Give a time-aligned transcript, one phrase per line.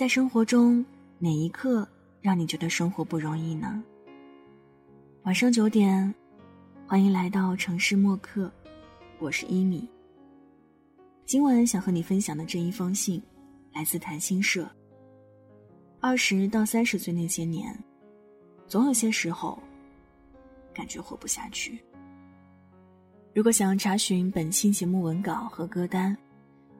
[0.00, 0.82] 在生活中
[1.18, 1.86] 哪一刻
[2.22, 3.84] 让你觉得生活不容易呢？
[5.24, 6.14] 晚上九点，
[6.86, 8.50] 欢迎来到城市默客，
[9.18, 9.86] 我是一米。
[11.26, 13.22] 今晚想和你分享的这一封信，
[13.74, 14.66] 来自谈心社。
[16.00, 17.78] 二十到三十岁那些年，
[18.66, 19.62] 总有些时候，
[20.72, 21.78] 感觉活不下去。
[23.34, 26.16] 如果想要查询本期节目文稿和歌单，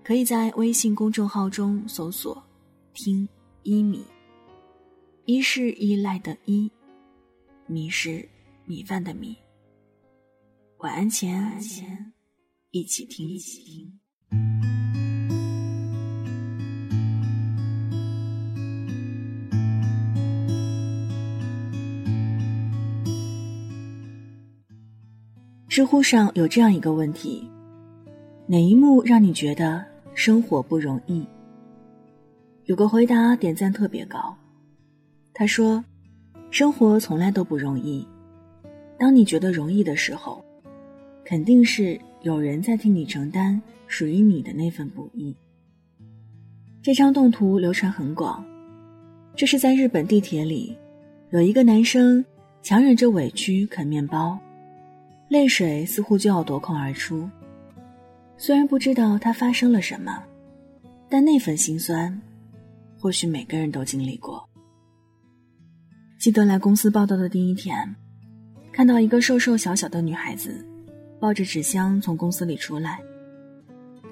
[0.03, 2.43] 可以在微信公众号中搜索
[2.95, 3.29] “听
[3.63, 4.05] 一米”。
[5.27, 6.69] 一是依赖的依，
[7.67, 8.29] 米是
[8.65, 9.37] 米饭的米。
[10.79, 11.61] 晚安前，
[12.73, 14.01] 一起听一起听。
[25.69, 27.49] 知乎上有这样一个问题：
[28.49, 31.25] 哪一幕让你觉得生活不容易？
[32.71, 34.33] 有个回答点赞特别高。
[35.35, 35.85] 他说
[36.53, 38.07] ：“生活从来都不容易。
[38.97, 40.41] 当你觉得容易的时候，
[41.25, 45.35] 肯定是有人在替你承担属于你的那份不易。”
[46.81, 48.45] 这张动图流传很广，
[49.35, 50.79] 这是在日本地铁里，
[51.31, 52.25] 有一个男生
[52.63, 54.39] 强忍着委屈啃面包。
[55.27, 57.29] 泪水似乎就要夺眶而出。
[58.37, 60.23] 虽然不知道他发生了什么，
[61.09, 62.17] 但那份心酸，
[63.01, 64.47] 或许每个人都经历过。
[66.19, 67.97] 记得来公司报道的第一天，
[68.71, 70.65] 看到一个瘦瘦小小的女孩子，
[71.19, 73.01] 抱着纸箱从公司里出来。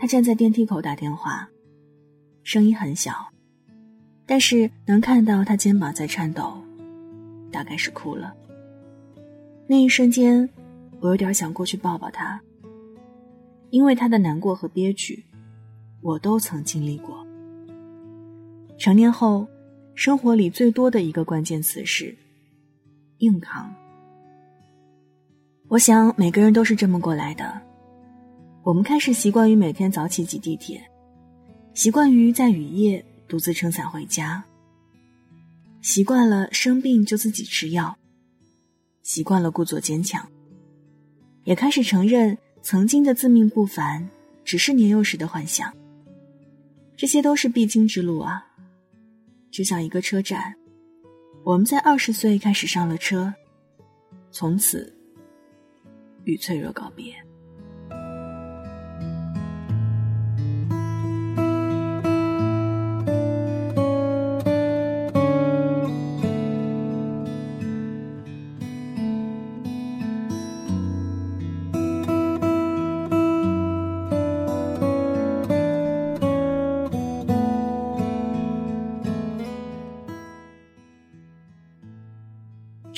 [0.00, 1.48] 她站在电梯口打电话，
[2.42, 3.28] 声音很小，
[4.24, 6.54] 但是能看到她肩膀在颤抖，
[7.52, 8.34] 大概是哭了。
[9.66, 10.48] 那一瞬间。
[11.00, 12.42] 我有点想过去抱抱他，
[13.70, 15.24] 因为他的难过和憋屈，
[16.00, 17.24] 我都曾经历过。
[18.78, 19.44] 成年后，
[19.96, 22.16] 生活里最多的一个关键词是
[23.18, 23.74] “硬扛”。
[25.66, 27.60] 我想每个人都是这么过来的。
[28.62, 30.80] 我们开始习惯于每天早起挤地铁，
[31.74, 34.44] 习惯于在雨夜独自撑伞回家，
[35.82, 37.98] 习惯了生病就自己吃药，
[39.02, 40.24] 习惯了故作坚强。
[41.42, 44.08] 也开始承认曾经的自命不凡，
[44.44, 45.74] 只是年幼时的幻想。
[46.96, 48.44] 这些都是必经之路啊，
[49.50, 50.54] 就像一个车站，
[51.44, 53.32] 我们在二十岁开始上了车，
[54.30, 54.94] 从此
[56.24, 57.14] 与脆弱告别。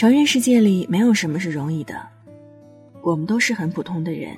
[0.00, 1.94] 成人世界里没有什么是容易的，
[3.02, 4.34] 我们都是很普通的人。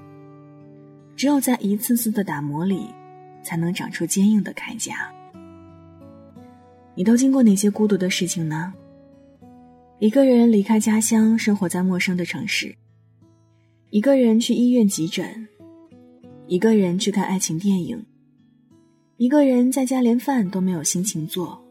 [1.15, 2.89] 只有在一次次的打磨里，
[3.45, 5.09] 才能长出坚硬的铠甲。
[6.97, 8.75] 你都经过哪些孤独的事情呢？
[10.01, 12.75] 一个人离开家乡，生活在陌生的城市；
[13.91, 15.47] 一个人去医院急诊；
[16.49, 17.99] 一个人去看爱情电影；
[19.17, 21.65] 一个人在家连饭都没有心情做，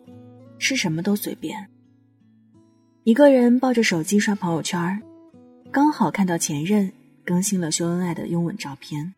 [0.58, 1.68] 吃什么都随便。
[3.03, 5.01] 一个人抱着手机刷朋友圈
[5.72, 6.94] 刚好看到前任
[7.25, 9.16] 更新了秀恩爱的拥吻照片。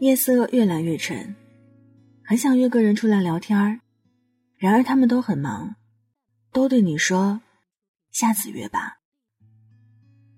[0.00, 1.36] 夜色越来越沉，
[2.24, 3.80] 很想约个人出来聊天
[4.58, 5.76] 然而他们都很忙，
[6.52, 7.40] 都对你说
[8.10, 8.98] ：“下次约吧。”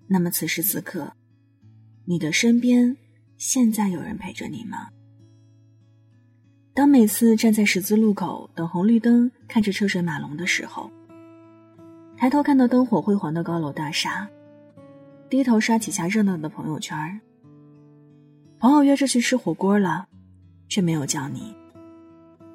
[0.07, 1.13] 那么此时此刻，
[2.05, 2.95] 你的身边
[3.35, 4.89] 现在有人陪着你吗？
[6.75, 10.91] 当每次站在十字路口等红绿灯，看着车水马龙的时候。
[12.17, 14.27] 抬头看到灯火辉煌的高楼大厦，
[15.29, 17.19] 低头刷几下热闹的朋友圈。
[18.57, 20.07] 朋友约着去吃火锅了，
[20.69, 21.53] 却没有叫你，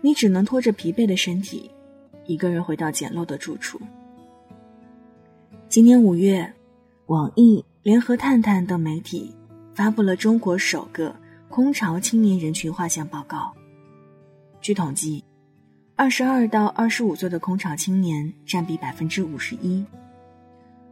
[0.00, 1.70] 你只能拖着疲惫的身体，
[2.24, 3.78] 一个人回到简陋的住处。
[5.68, 6.52] 今年五月，
[7.06, 9.34] 网易联合探探等媒体
[9.74, 11.14] 发布了中国首个
[11.48, 13.52] 空巢青年人群画像报告。
[14.62, 15.22] 据统计。
[16.00, 19.84] 二十二到二十五岁的空巢青年占比百分之五十一，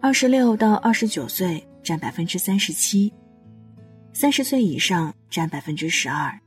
[0.03, 3.11] 二十六到二十九岁占百分之三十七，
[4.13, 6.39] 三十岁以上占百分之十二。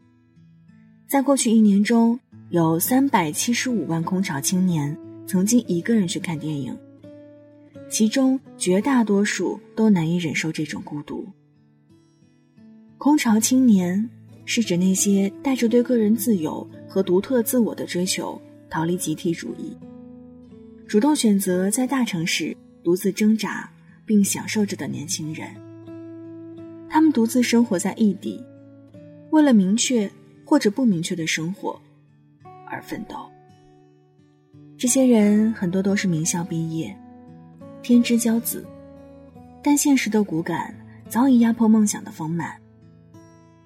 [1.07, 2.19] 在过去一年中，
[2.51, 6.77] 有三百七十五万空巢青年曾经一个人去看电影，
[7.89, 11.27] 其中绝大多数都难以忍受这种孤独。
[12.99, 14.07] 空巢青年
[14.45, 18.39] 是指那些带着对个人自由和独特自我的追求。
[18.71, 19.75] 逃离集体主义，
[20.87, 23.69] 主动选择在大城市独自挣扎
[24.05, 25.53] 并享受着的年轻人。
[26.89, 28.41] 他们独自生活在异地，
[29.31, 30.09] 为了明确
[30.45, 31.77] 或者不明确的生活
[32.65, 33.17] 而奋斗。
[34.77, 36.97] 这些人很多都是名校毕业，
[37.83, 38.65] 天之骄子，
[39.61, 40.73] 但现实的骨感
[41.09, 42.55] 早已压迫梦想的丰满。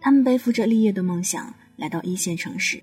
[0.02, 2.82] 他们背负着立业的梦想来到一线城市，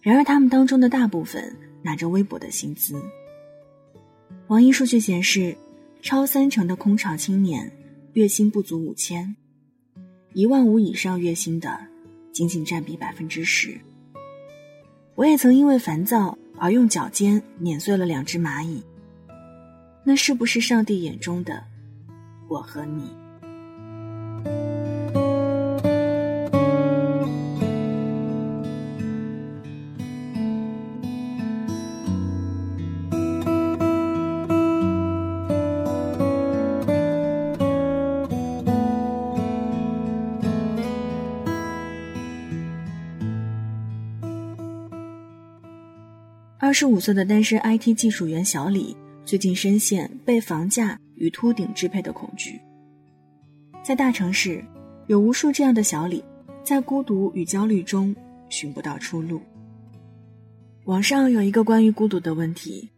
[0.00, 3.00] 然而他们当中的大部分拿着微薄的薪资。
[4.48, 5.56] 网易数据显示，
[6.02, 7.70] 超三成的空巢青年。
[8.14, 9.36] 月薪不足五千，
[10.32, 11.78] 一万五以上月薪的，
[12.32, 13.80] 仅仅占比百分之十。
[15.14, 18.82] 我也曾因为烦躁而用脚尖碾碎了两只蚂蚁，
[20.02, 21.62] 那是不是上帝眼中的
[22.48, 23.19] 我和你？
[46.70, 52.60] 二十五岁的单身 IT 技术员小李，最近深陷被房价与秃顶支配的恐惧。
[53.82, 54.64] 在大城市，
[55.08, 56.22] 有无数这样的小李，
[56.62, 58.14] 在孤独与焦虑中
[58.48, 59.42] 寻不到出路。
[60.84, 62.88] 网上有一个关于孤独的问题：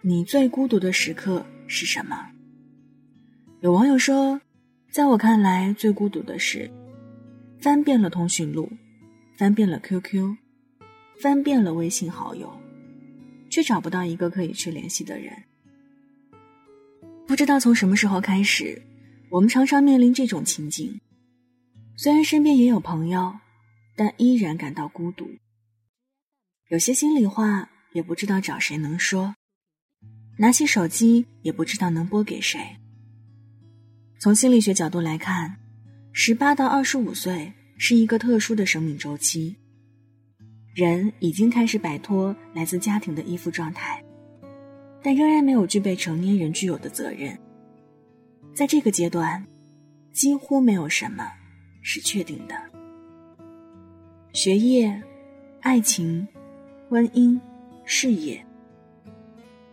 [0.00, 2.30] 你最孤独的时刻是什么？
[3.60, 4.40] 有网友说，
[4.90, 6.70] 在我看来，最孤独的是
[7.60, 8.66] 翻遍了通讯录，
[9.36, 10.38] 翻遍了 QQ，
[11.20, 12.50] 翻遍了微信好友。
[13.52, 15.30] 却找不到一个可以去联系的人。
[17.26, 18.80] 不知道从什么时候开始，
[19.28, 20.98] 我们常常面临这种情景：
[21.98, 23.34] 虽然身边也有朋友，
[23.94, 25.28] 但依然感到孤独。
[26.70, 29.34] 有些心里话也不知道找谁能说，
[30.38, 32.58] 拿起手机也不知道能拨给谁。
[34.18, 35.56] 从心理学角度来看，
[36.12, 39.54] 十八到二十五岁是一个特殊的生命周期。
[40.74, 44.02] 人已经开始摆脱来自家庭的依附状态，
[45.02, 47.38] 但仍然没有具备成年人具有的责任。
[48.54, 49.44] 在这个阶段，
[50.12, 51.30] 几乎没有什么
[51.82, 52.54] 是确定的。
[54.32, 55.02] 学业、
[55.60, 56.26] 爱情、
[56.88, 57.38] 婚姻、
[57.84, 58.42] 事业，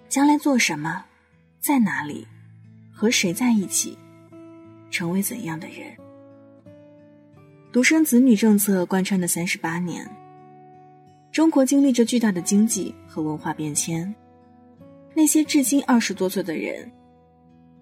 [0.10, 1.06] 将来做什么，
[1.62, 2.28] 在哪里，
[2.92, 3.98] 和谁在一起，
[4.92, 5.96] 成为怎样的人？
[7.72, 10.06] 独生子女政策贯穿的三十八年。
[11.32, 14.14] 中国经历着巨大的经济和文化变迁，
[15.14, 16.92] 那些至今二十多岁的人，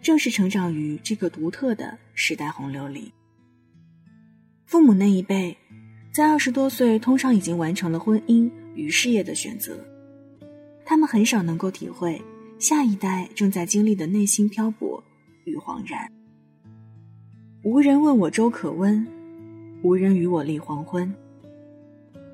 [0.01, 3.11] 正是成长于这个独特的时代洪流里。
[4.65, 5.55] 父母那一辈，
[6.11, 9.79] 在二十多岁通常已经完成了婚姻与事业的选择，
[10.85, 12.21] 他们很少能够体会
[12.59, 15.01] 下一代正在经历的内心漂泊
[15.45, 16.11] 与惶然。
[17.63, 19.07] 无人问我粥可温，
[19.83, 21.11] 无人与我立黄昏。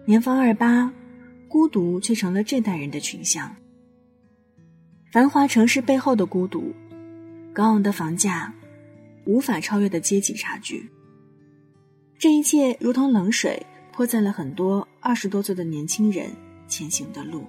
[0.05, 0.91] 年方二八。
[1.53, 3.55] 孤独却成了这代人的群像。
[5.11, 6.73] 繁华城市背后的孤独，
[7.53, 8.51] 高昂的房价，
[9.25, 10.89] 无法超越的阶级差距。
[12.17, 16.31] 这一切如同冷水泼在了很多二十多岁的年轻人
[16.67, 17.45] 前行的路。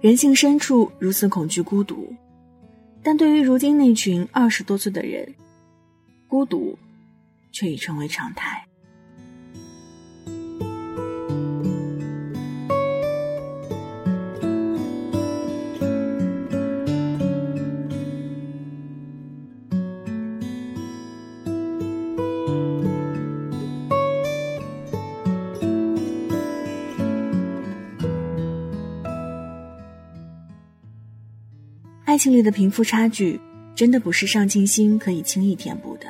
[0.00, 2.12] 人性深处如此恐惧孤独，
[3.04, 5.32] 但对于如今那群二十多岁的人，
[6.26, 6.76] 孤独
[7.52, 8.66] 却已成为常态。
[32.14, 33.40] 爱情里的贫富差距，
[33.74, 36.06] 真的不是上进心可以轻易填补的。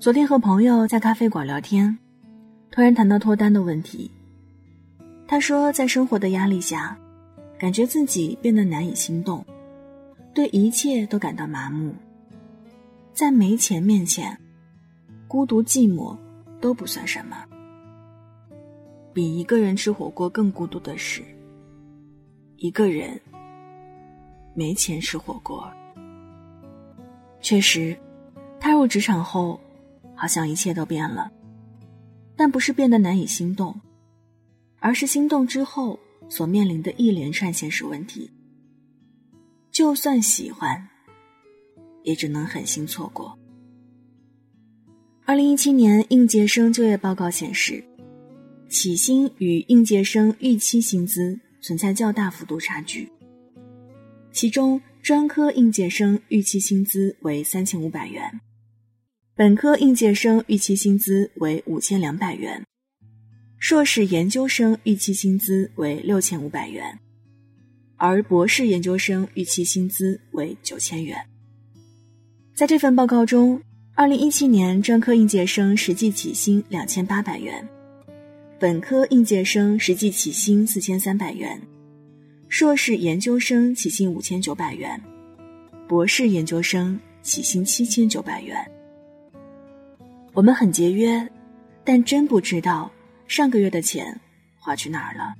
[0.00, 1.96] 昨天和朋友在咖啡馆聊天，
[2.72, 4.10] 突然谈到脱单的问题。
[5.28, 6.98] 他说，在生活的压力下，
[7.56, 9.46] 感觉自己变得难以心动，
[10.34, 11.94] 对一切都感到麻木。
[13.12, 14.36] 在没钱面前，
[15.28, 16.18] 孤独寂寞
[16.60, 17.44] 都不算什么。
[19.12, 21.22] 比一个人吃火锅更孤独的是，
[22.56, 23.20] 一个人。
[24.56, 25.70] 没钱吃火锅。
[27.40, 27.96] 确实，
[28.58, 29.60] 踏入职场后，
[30.16, 31.30] 好像一切都变了，
[32.34, 33.78] 但不是变得难以心动，
[34.80, 38.28] 而是心动之后所面临的一连串现实问题。
[39.70, 40.88] 就算喜欢，
[42.02, 43.38] 也只能狠心错过。
[45.26, 47.84] 二零一七年应届生就业报告显示，
[48.68, 53.12] 起薪与应届生预期薪资存在较大幅度差距。
[54.36, 58.38] 其中，专科应届生预期薪资为三千五百元，
[59.34, 62.62] 本科应届生预期薪资为五千两百元，
[63.58, 66.98] 硕士研究生预期薪资为六千五百元，
[67.96, 71.16] 而博士研究生预期薪资为九千元。
[72.54, 73.58] 在这份报告中，
[73.94, 77.66] 二零一七年专科应届生实际起薪两千八百元。
[78.60, 81.58] 本科应届生实际起薪四千三百元，
[82.48, 85.00] 硕士研究生起薪五千九百元，
[85.88, 88.56] 博士研究生起薪七千九百元。
[90.32, 91.28] 我们很节约，
[91.84, 92.90] 但真不知道
[93.26, 94.18] 上个月的钱
[94.58, 95.34] 花去哪儿了。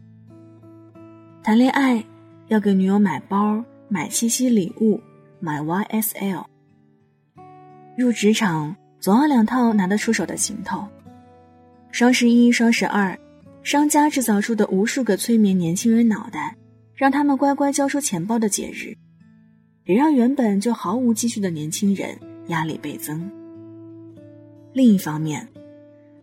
[1.42, 2.04] 谈恋爱
[2.48, 5.00] 要给女友买包、买七夕礼物、
[5.38, 6.44] 买 YSL。
[7.96, 10.84] 入职场总要两套拿得出手的行头。
[11.92, 13.16] 双十一、双十二，
[13.62, 16.56] 商家制造出的无数个催眠年轻人脑袋，
[16.96, 18.96] 让他们乖乖交出钱包的节日，
[19.84, 23.30] 也让原本就毫无积蓄的年轻人压力倍增。
[24.72, 25.46] 另一方面，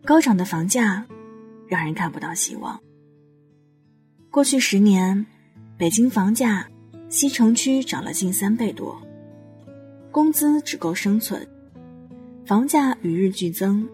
[0.03, 1.05] 高涨的房价
[1.67, 2.81] 让人看不到希望。
[4.31, 5.25] 过去十年，
[5.77, 6.67] 北京房价
[7.07, 8.99] 西城区涨了近三倍多，
[10.11, 11.47] 工资只够生存，
[12.45, 13.87] 房价与日俱增。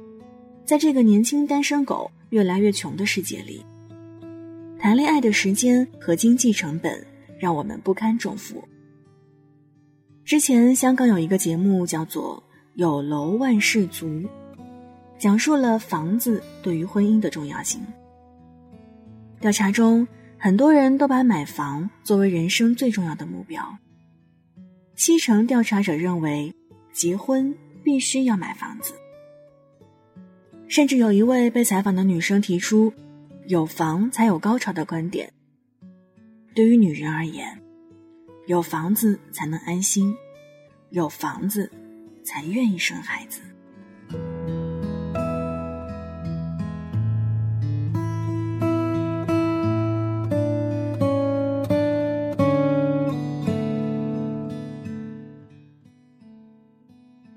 [0.66, 3.66] 在这个年轻单身狗越来越穷的世界里，
[4.80, 7.06] 谈恋爱的时间和经济成本
[7.38, 8.64] 让我们不堪重负。
[10.24, 12.42] 之前香港有一个节目叫做
[12.76, 14.08] 《有楼万事足》，
[15.18, 17.82] 讲述了房子对于婚姻的重要性。
[19.42, 20.08] 调查中，
[20.38, 23.78] 很多人都把买房作为人生最重要的目标。
[24.96, 26.54] 七成调查者认为，
[26.94, 28.94] 结婚必须要买房子。
[30.70, 32.94] 甚至有一位被采访的女生提出
[33.50, 35.34] “有房才有高潮”的观点。
[36.54, 37.60] 对于女人而言，
[38.46, 40.16] 有房子才能安心，
[40.92, 41.68] 有房子
[42.24, 43.42] 才愿意生孩子。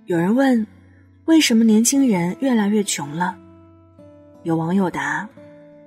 [0.04, 0.66] 有人问。
[1.25, 3.38] 为什么年轻人越来越穷了？
[4.42, 5.26] 有网友答：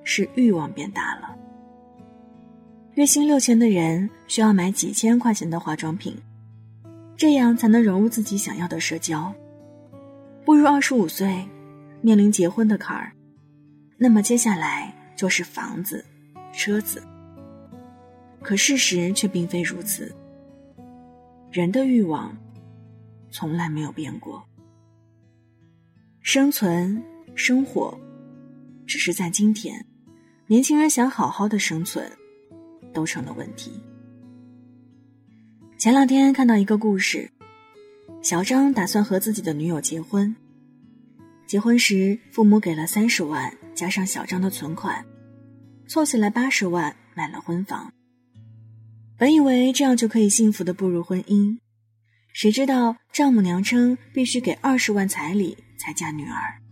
[0.06, 1.36] 是欲望变大了。
[2.94, 6.16] 月薪六千的人需要买几千块钱的化妆品，
[7.18, 9.34] 这样才能融入自己想要的社交。
[10.46, 11.46] 步入二十五岁，
[12.02, 13.12] 面临结婚的坎儿，
[13.98, 16.06] 那么接下来就是房子、
[16.54, 17.04] 车子。
[18.42, 20.16] 可事实却并非如此，
[21.52, 22.38] 人的欲望
[23.32, 24.42] 从来没有变过。
[26.22, 28.00] 生存、生活，
[28.86, 29.84] 只是在今天，
[30.48, 32.10] 年轻人想好好的生存，
[32.94, 33.72] 都成了问题。
[35.78, 37.30] 前两天看到一个故事，
[38.22, 40.36] 小张打算和自己的女友结婚。
[41.48, 45.06] 结婚时，父母给了三十万，加上小张的存款，
[45.88, 47.92] 凑起来八十万买了婚房。
[49.18, 51.58] 本以为这样就可以幸福的步入婚姻，
[52.34, 55.58] 谁知道丈母娘称必须给二十万彩礼。
[55.78, 56.65] 才嫁女儿。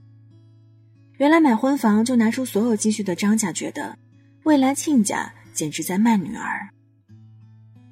[1.17, 3.97] 原来买婚房就拿出所有积蓄的张家觉得，
[4.43, 6.67] 未来亲家简直在卖女儿。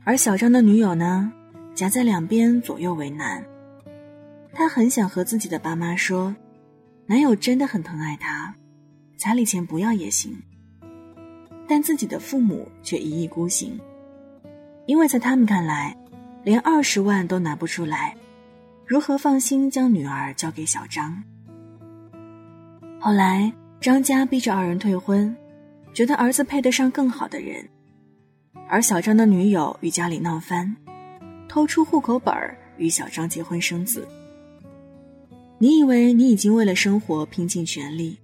[0.03, 1.31] 而小张的女友呢，
[1.75, 3.43] 夹在两边左右为难。
[4.53, 6.35] 她很想和自己的爸妈说，
[7.05, 8.53] 男友真的很疼爱她，
[9.17, 10.35] 彩礼钱不要也行。
[11.67, 13.79] 但自己的父母却一意孤行，
[14.87, 15.95] 因为在他们看来，
[16.43, 18.15] 连二十万都拿不出来。
[18.85, 21.23] 如何放心将女儿交给小张？
[23.03, 25.35] 后来张家逼着二人退婚，
[25.91, 27.67] 觉得儿子配得上更好的人，
[28.69, 30.75] 而小张的女友与家里闹翻，
[31.49, 32.31] 偷出户口本
[32.77, 34.07] 与小张结婚生子。
[35.57, 38.19] 你以为你已经为了生活拼尽全力，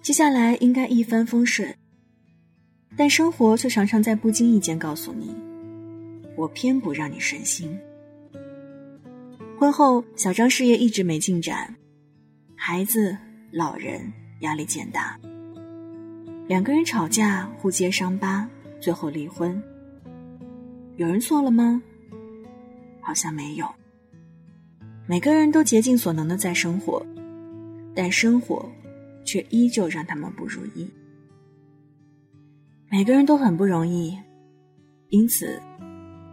[0.00, 1.74] 接下来应该一帆风顺，
[2.96, 5.34] 但生活却常常在不经意间告诉你
[6.38, 7.76] ：“我偏不让你顺心。”
[9.58, 11.74] 婚后，小张事业一直没进展，
[12.54, 13.18] 孩子、
[13.52, 14.00] 老人
[14.40, 15.18] 压力渐大，
[16.46, 18.48] 两个人吵架，互揭伤疤，
[18.80, 19.60] 最后离婚。
[20.96, 21.82] 有人错了吗？
[23.00, 23.66] 好像没有。
[25.04, 27.04] 每个人都竭尽所能的在生活，
[27.92, 28.70] 但生活
[29.24, 30.88] 却依旧让他们不如意。
[32.88, 34.16] 每个人都很不容易，
[35.08, 35.60] 因此，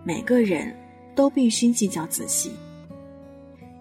[0.04, 0.72] 每个人
[1.16, 2.52] 都必须计较仔细。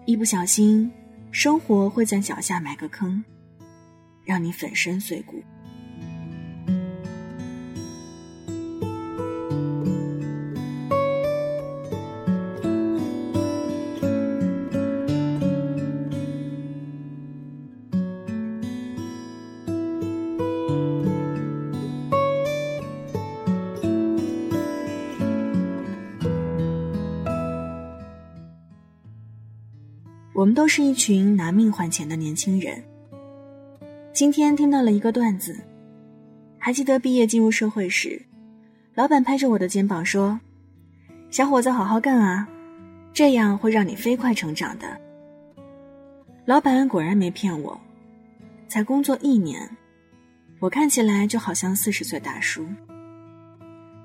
[0.07, 0.91] 一不小心，
[1.31, 3.23] 生活会在脚下埋个坑，
[4.25, 5.43] 让你粉身碎骨。
[30.37, 32.79] 我们都是一群拿命换钱的年轻人。
[34.13, 35.59] 今天听到了一个段子，
[36.59, 38.21] 还记得毕业进入社会时，
[38.93, 40.39] 老板拍着我的肩膀说
[41.31, 42.47] ：“小伙子，好好干啊，
[43.11, 44.85] 这样会让你飞快成长的。”
[46.45, 47.81] 老板果然没骗我，
[48.67, 49.67] 才工作一年，
[50.59, 52.63] 我看起来就好像四十岁大叔。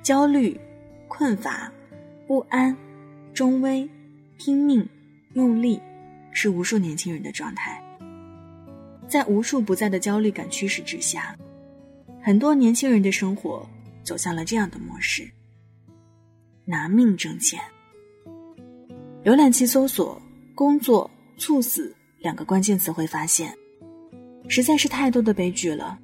[0.03, 0.59] 焦虑、
[1.09, 1.71] 困乏、
[2.27, 2.75] 不安、
[3.35, 3.87] 中危、
[4.39, 4.89] 拼命、
[5.35, 5.79] 用力，
[6.33, 7.83] 是无数年轻人的状态。
[9.09, 11.37] 在无处不在的焦虑感驱使之下，
[12.23, 13.69] 很多年轻人的生活
[14.03, 15.31] 走向了这样的模式：
[16.65, 17.61] 拿命挣钱。
[19.25, 20.21] 浏览器搜索
[20.55, 23.57] “工作猝死”两个关键词，会发现，
[24.49, 25.99] 实在是太多的悲剧了，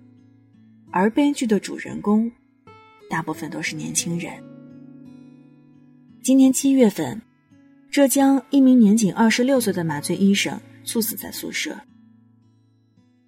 [0.93, 2.31] 而悲剧的主人公。
[3.11, 4.33] 大部分都是年轻人。
[6.23, 7.19] 今年七月份，
[7.99, 11.77] 浙江一名年仅二十六岁的麻醉医生猝死在宿舍。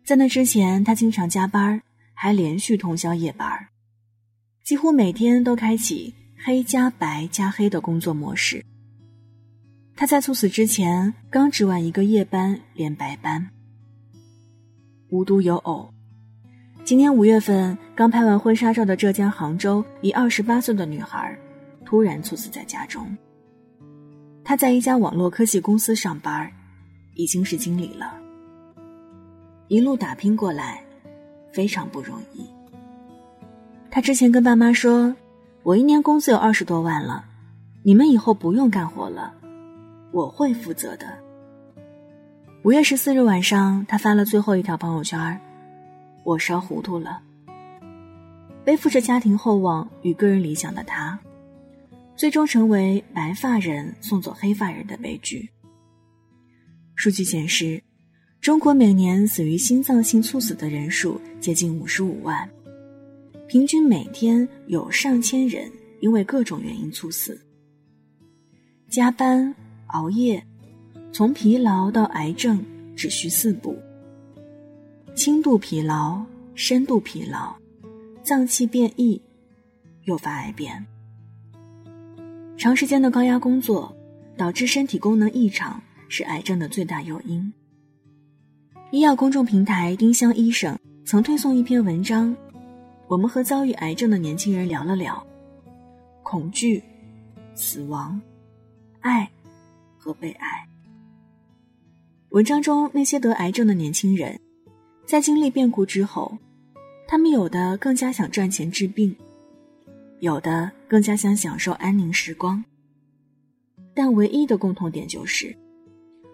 [0.04, 1.82] 在那之前，他经常加班，
[2.14, 3.66] 还连续通宵夜班，
[4.62, 8.64] 几乎每天都开启黑加白加黑的工作模式。
[9.96, 13.50] 他在猝死之前刚值完一个夜班连白班。
[15.08, 15.92] 无独有偶。
[16.84, 21.36] 今年五月份，刚拍完婚纱照的浙江杭州一二十八岁的女孩，
[21.84, 23.04] 突然猝死在家中。
[24.44, 26.50] 他在一家网络科技公司上班，
[27.14, 28.14] 已经是经理了。
[29.68, 30.82] 一路打拼过来，
[31.52, 32.48] 非常不容易。
[33.90, 35.14] 他之前跟爸妈说
[35.62, 37.24] ：“我一年工资有二十多万了，
[37.82, 39.34] 你们以后不用干活了，
[40.12, 41.06] 我会负责的。”
[42.62, 45.40] 五月十四日晚上，他发了最后一条朋友圈。
[46.24, 47.22] 我烧糊涂了。
[48.62, 51.18] 背负着家庭厚望与个人理想的他，
[52.20, 55.48] 最终成为白发人送走黑发人的悲剧。
[56.94, 57.82] 数据显示，
[58.42, 62.46] 中国每年死于心脏性猝死的人数接近五十五万，
[63.48, 67.40] 平均每天有上千人因为各种原因猝死。
[68.90, 69.54] 加班、
[69.86, 70.44] 熬夜，
[71.12, 72.62] 从疲劳到癌症
[72.94, 73.74] 只需四步。
[75.14, 76.22] 轻度疲劳、
[76.54, 77.56] 深度疲劳、
[78.22, 79.18] 脏器变异，
[80.04, 80.84] 诱发癌变。
[82.60, 83.90] 长时间的高压工作
[84.36, 87.50] 导致身体功能异常，是癌症的最大诱因。
[88.90, 92.36] 医药公众平台丁香医生曾推送一篇文章，
[93.08, 95.26] 我们和遭遇癌症的年轻人聊了聊
[96.22, 96.82] 恐惧、
[97.54, 98.20] 死亡、
[99.00, 99.26] 爱
[99.96, 100.68] 和被爱。
[102.28, 104.38] 文章中那些得癌症的年轻人。
[105.06, 106.36] 在经历变故之后，
[107.08, 109.16] 他们有的更加想赚钱治病，
[110.20, 112.64] 有的更加想享受安宁时光。
[113.92, 115.54] 但唯一的共同点就是，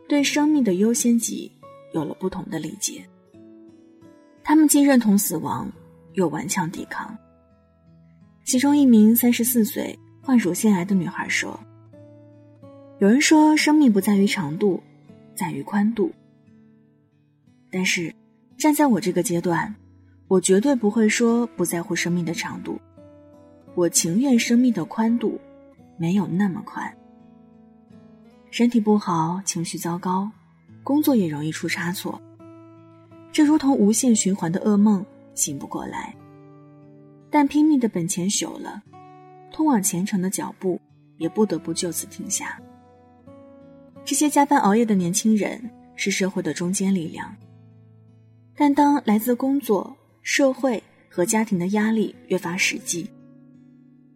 [0.09, 1.51] 对生命的优先级
[1.94, 3.05] 有了不同的理解。
[4.44, 5.72] 他们既认同死亡，
[6.12, 7.16] 又顽强抵抗。
[8.44, 11.59] 其中一名三十四岁患乳腺癌的女孩说
[13.01, 14.83] ：“有人说，生命不在于长度，
[15.35, 16.12] 在于宽度。
[17.70, 18.14] 但是。”
[18.59, 19.75] 站在我这个阶段，
[20.29, 22.81] 我绝对不会说不在乎生命的长度，
[23.77, 25.39] 我情愿生命的宽度
[25.99, 26.91] 没有那么宽。
[28.51, 30.31] 身体不好，情绪糟糕，
[30.83, 32.19] 工作也容易出差错，
[33.31, 36.17] 这如同无限循环的噩梦，醒不过来。
[37.29, 38.83] 但拼命的本钱朽了，
[39.53, 40.81] 通往前程的脚步
[41.19, 42.59] 也不得不就此停下。
[44.07, 45.61] 这些加班熬夜的年轻人
[45.97, 47.31] 是社会的中坚力量。
[48.57, 53.11] 但当来自工作、社会和家庭的压力越发实际，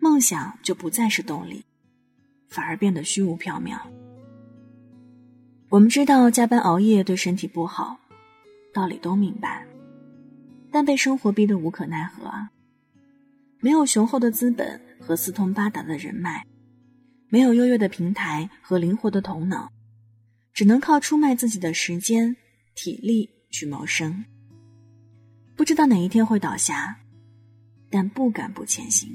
[0.01, 1.63] 梦想就不再是动力，
[2.49, 3.79] 反而变得虚无缥缈。
[5.69, 8.01] 我们知道加班熬夜对身体不好，
[8.73, 9.65] 道理都明白，
[10.71, 12.51] 但被生活逼得无可奈何啊！
[13.61, 16.45] 没有雄厚的资本和四通八达的人脉，
[17.29, 19.71] 没有优越的平台和灵活的头脑，
[20.55, 22.35] 只能靠出卖自己的时间、
[22.75, 24.25] 体力去谋生。
[25.55, 26.99] 不知道哪一天会倒下，
[27.91, 29.15] 但不敢不前行。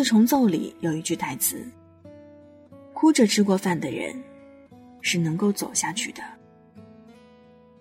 [0.00, 1.62] 四重奏里有一句台词
[2.94, 4.16] ：“哭着吃过饭的人，
[5.02, 6.22] 是能够走下去的。”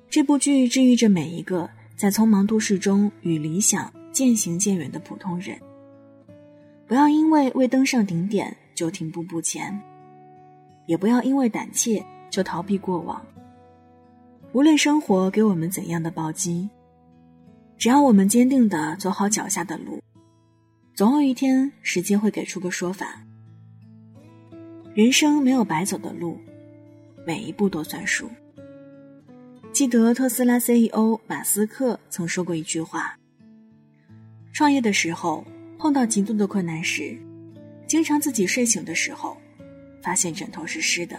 [0.10, 1.70] 这部剧治愈着每一个。
[1.96, 5.58] 在匆忙都市中与理想渐行渐远的普通人，
[6.88, 9.80] 不要因为未登上顶点就停步不前，
[10.88, 13.26] 也不要因为胆怯就逃避过往。
[14.52, 16.70] 无论生活给我们怎样的暴击，
[17.78, 20.02] 只要我们坚定的走好脚下的路，
[21.00, 23.24] 总有一天时间会给出个说法。
[24.94, 26.38] 人生没有白走的路，
[27.26, 28.30] 每一步都算数。
[29.72, 33.18] 记得特斯拉 CEO 马斯克曾说过一句话：
[34.52, 37.18] 创业的时候碰到极度的困难时，
[37.88, 39.38] 经常自己睡醒的时候，
[40.04, 41.18] 发现枕头是湿的，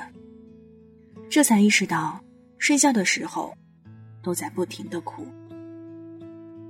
[1.30, 2.22] 这才意识到
[2.58, 3.56] 睡觉的时候
[4.22, 5.26] 都在不停的哭。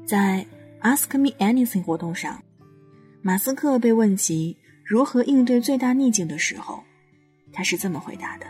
[0.06, 0.46] 在
[0.80, 2.40] Ask Me Anything 活动上，
[3.22, 6.82] 马斯克被问及如何应对最大逆境的时候，
[7.52, 8.46] 他是这么回答的。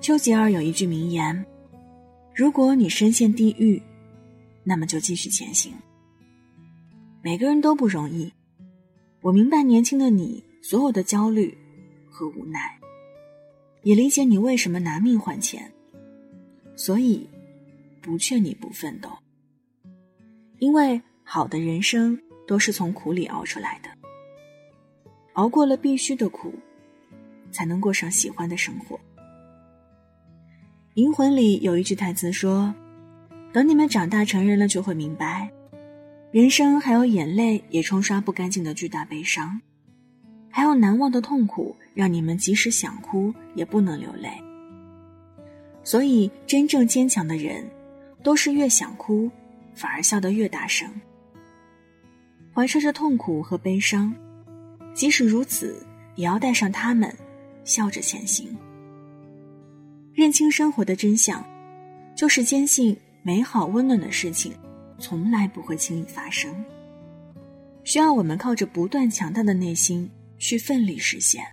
[0.00, 1.44] 丘吉尔有一句名言
[2.34, 3.80] ：“如果你深陷地狱，
[4.62, 5.72] 那么就继续前行。”
[7.22, 8.32] 每个人都不容易，
[9.22, 11.56] 我明白年轻的你所有的焦虑
[12.10, 12.78] 和无奈，
[13.82, 15.72] 也理解你为什么拿命换钱，
[16.76, 17.28] 所以
[18.02, 19.08] 不劝你不奋斗。
[20.58, 23.88] 因为好的人生都是从苦里熬出来的，
[25.34, 26.52] 熬过了必须的苦，
[27.50, 28.96] 才能过上喜欢的生活。
[30.94, 32.74] 《银魂》里有一句台词说
[33.52, 35.50] ：“等你们长大成人了，就会明白，
[36.30, 39.60] 人生还有眼泪也冲刷不干净的巨大悲伤，
[40.50, 44.30] 还有难忘的痛苦，让你们即使想哭也不能流泪。
[45.82, 47.68] 所以，真正坚强的人，
[48.22, 49.30] 都是越想哭，
[49.74, 50.88] 反而笑得越大声。
[52.54, 54.14] 怀揣着痛苦和悲伤，
[54.94, 57.12] 即使如此，也要带上他们，
[57.64, 58.56] 笑着前行。”
[60.14, 61.44] 认清生活的真相，
[62.16, 64.52] 就是坚信美好温暖的事情
[65.00, 66.54] 从来不会轻易发生。
[67.82, 71.44] 需要我们靠着不断强大的内心去奋力实现。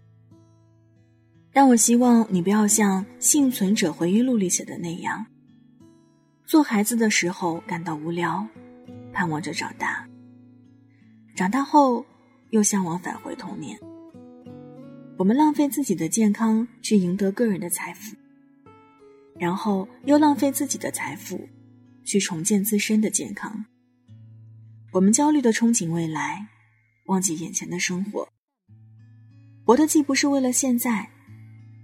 [1.51, 5.25] 但我希望你不要像《幸存者回忆录》里写的那样，
[6.45, 8.45] 做孩子的时候感到无聊，
[9.11, 10.05] 盼望着长大；
[11.35, 12.05] 长大后
[12.51, 13.77] 又向往返回童年。
[15.17, 18.15] 我们浪费自己的健康去赢得个人的财富。
[19.39, 21.49] 然后又浪费自己的财富，
[22.03, 23.65] 去重建自身的健康。
[24.91, 26.47] 我们焦虑的憧憬未来，
[27.05, 28.27] 忘记眼前的生活。
[29.65, 31.09] 活的既不是为了现在，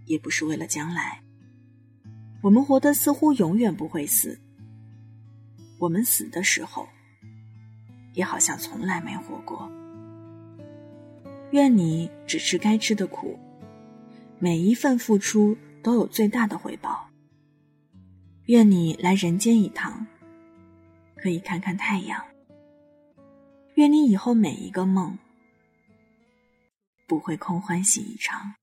[0.06, 1.24] 也不是为了将来。
[2.44, 4.40] 我们活的似乎永远不会死。
[5.80, 6.88] 我们死的时候，
[8.18, 9.72] 也好像从来没活过。
[11.52, 13.38] 愿你只吃该吃的苦，
[14.40, 17.08] 每一份付出都有最大的回报。
[18.48, 20.08] 愿你来人间一趟，
[21.16, 22.20] 可以看看太阳。
[23.76, 25.20] 愿你以后每一个梦，
[27.08, 28.56] 不会空欢喜一场。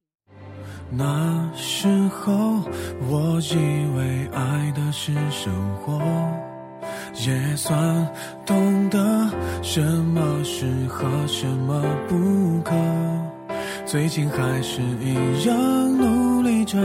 [0.90, 2.61] 那时候
[3.09, 3.55] 我以
[3.97, 6.01] 为爱的是生活，
[7.25, 8.12] 也算
[8.45, 8.99] 懂得
[9.64, 12.74] 什么适合，什么不可。
[13.87, 16.79] 最近还是一样努力着，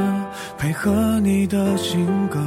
[0.57, 2.39] 配合你的性格。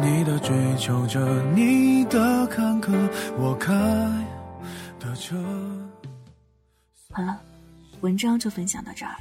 [0.00, 2.92] 你的追求着，你的坎坷，
[3.38, 3.72] 我开
[5.00, 5.34] 的车。
[7.10, 7.40] 好了，
[8.02, 9.16] 文章就分享到这儿。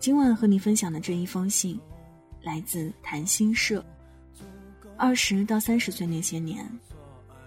[0.00, 1.78] 今晚和你分享的这一封信，
[2.42, 3.84] 来自谈心社。
[4.96, 6.66] 二十到三十岁那些年，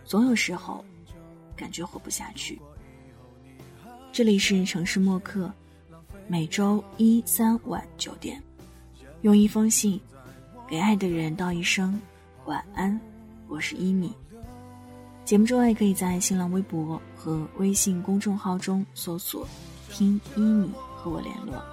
[0.06, 0.86] 总有时候
[1.62, 2.60] 感觉活不下去。
[4.12, 5.54] 这里是城市默客，
[6.28, 8.42] 每周一、三晚九点，
[9.22, 10.02] 用一封信
[10.68, 12.02] 给爱的人道一声。
[12.48, 13.00] 晚安，
[13.48, 14.12] 我是一米。
[15.24, 19.48] 节目之外，可以在新浪微博和微信公众号中搜索
[19.88, 21.64] “听一米”和我联络。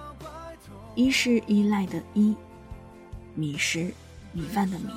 [0.93, 2.35] 一是依赖的依，
[3.33, 3.91] 米是
[4.33, 4.91] 米饭的米。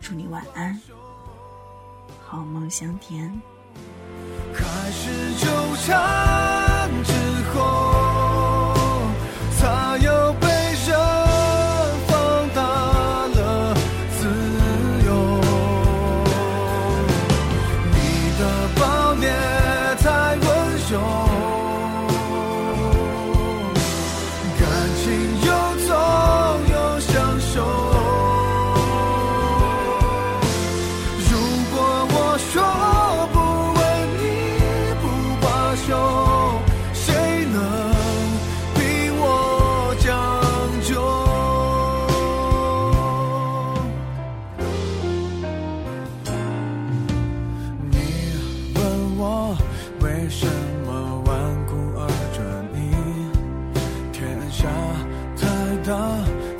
[0.00, 0.80] 祝你晚安，
[2.34, 3.30] 好梦香甜。
[4.52, 5.46] 开始纠
[5.86, 7.12] 缠之
[7.54, 7.83] 后，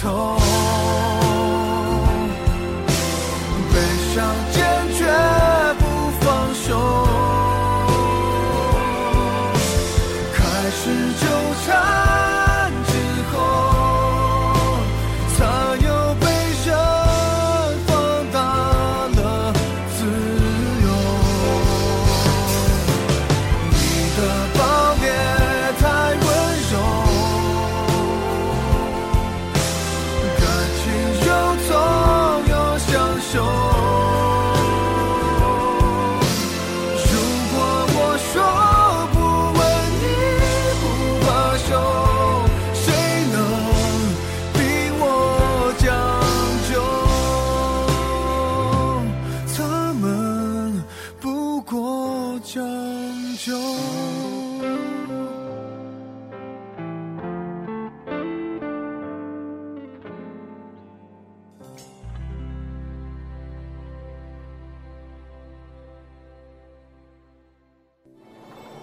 [0.00, 0.39] 头，
[52.42, 52.64] 将
[53.36, 53.56] 就。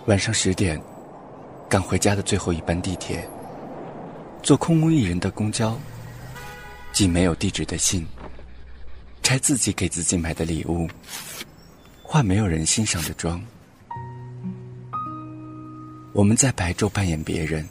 [0.06, 0.82] 晚上十点，
[1.68, 3.28] 赶回家的最后一班地铁，
[4.42, 5.78] 坐空无一人的公交，
[6.94, 8.08] 寄没有地址的信，
[9.22, 10.88] 拆自己给自己买的礼物，
[12.10, 13.44] 化没有人欣赏的妆。
[16.14, 17.68] 我们在白昼扮演别人，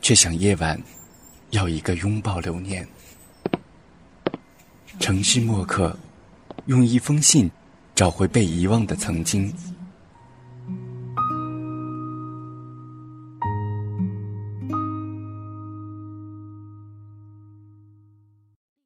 [0.00, 0.80] 却想夜晚
[1.50, 2.88] 要一个拥抱留念。
[4.98, 5.94] 城市墨客
[6.64, 7.50] 用一封信
[7.94, 9.52] 找回被遗忘的曾经。